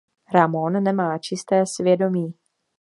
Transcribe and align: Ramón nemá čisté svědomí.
Ramón 0.33 0.81
nemá 0.83 1.17
čisté 1.17 1.65
svědomí. 1.65 2.33